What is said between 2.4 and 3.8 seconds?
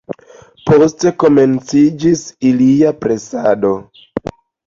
ilia presado.